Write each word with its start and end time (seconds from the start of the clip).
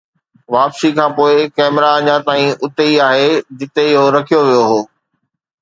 واپسي 0.53 0.89
کان 0.97 1.09
پوء، 1.15 1.33
ڪئميرا 1.57 1.89
اڃا 1.97 2.15
تائين 2.27 2.51
اتي 2.65 2.85
ئي 2.91 2.95
آهي 3.09 3.29
جتي 3.57 3.85
اهو 3.97 4.05
رکيو 4.15 4.41
ويو 4.47 4.63
هو 4.69 4.79